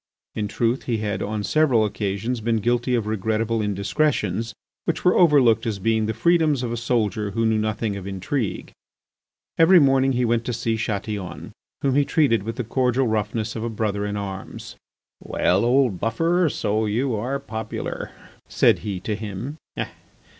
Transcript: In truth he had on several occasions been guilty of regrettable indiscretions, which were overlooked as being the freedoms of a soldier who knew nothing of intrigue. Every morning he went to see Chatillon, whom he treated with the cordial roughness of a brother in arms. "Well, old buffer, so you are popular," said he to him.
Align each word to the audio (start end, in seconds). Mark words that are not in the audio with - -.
In 0.33 0.47
truth 0.47 0.85
he 0.85 0.97
had 0.97 1.21
on 1.21 1.43
several 1.43 1.85
occasions 1.85 2.41
been 2.41 2.55
guilty 2.57 2.95
of 2.95 3.05
regrettable 3.05 3.61
indiscretions, 3.61 4.51
which 4.85 5.05
were 5.05 5.13
overlooked 5.13 5.67
as 5.67 5.77
being 5.77 6.07
the 6.07 6.13
freedoms 6.15 6.63
of 6.63 6.71
a 6.71 6.75
soldier 6.77 7.29
who 7.29 7.45
knew 7.45 7.59
nothing 7.59 7.95
of 7.95 8.07
intrigue. 8.07 8.71
Every 9.59 9.79
morning 9.79 10.13
he 10.13 10.25
went 10.25 10.43
to 10.45 10.53
see 10.53 10.75
Chatillon, 10.75 11.51
whom 11.83 11.93
he 11.93 12.03
treated 12.03 12.41
with 12.41 12.55
the 12.55 12.63
cordial 12.63 13.05
roughness 13.05 13.55
of 13.55 13.63
a 13.63 13.69
brother 13.69 14.03
in 14.03 14.17
arms. 14.17 14.75
"Well, 15.19 15.63
old 15.63 15.99
buffer, 15.99 16.49
so 16.49 16.87
you 16.87 17.13
are 17.15 17.37
popular," 17.39 18.09
said 18.49 18.79
he 18.79 18.99
to 19.01 19.15
him. 19.15 19.57